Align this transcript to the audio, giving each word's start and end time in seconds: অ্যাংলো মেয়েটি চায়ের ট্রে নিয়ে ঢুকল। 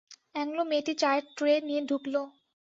অ্যাংলো 0.35 0.63
মেয়েটি 0.69 0.93
চায়ের 1.01 1.25
ট্রে 1.37 1.53
নিয়ে 1.67 1.81
ঢুকল। 1.89 2.15